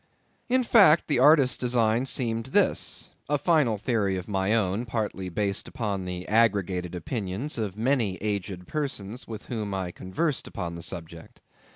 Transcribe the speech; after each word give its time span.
In 0.49 0.63
fact, 0.63 1.07
the 1.07 1.19
artist's 1.19 1.59
design 1.59 2.07
seemed 2.07 2.47
this: 2.47 3.13
a 3.29 3.37
final 3.37 3.77
theory 3.77 4.17
of 4.17 4.27
my 4.27 4.55
own, 4.55 4.83
partly 4.83 5.29
based 5.29 5.67
upon 5.67 6.05
the 6.05 6.27
aggregated 6.27 6.95
opinions 6.95 7.59
of 7.59 7.77
many 7.77 8.15
aged 8.15 8.67
persons 8.67 9.27
with 9.27 9.45
whom 9.45 9.75
I 9.75 9.91
conversed 9.91 10.47
upon 10.47 10.73
the 10.73 10.81
subject. 10.81 11.39